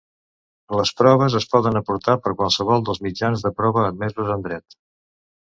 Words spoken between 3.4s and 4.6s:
de prova admesos en